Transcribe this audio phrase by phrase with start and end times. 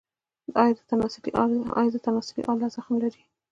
[0.61, 3.23] ایا د تناسلي آلې زخم لرئ؟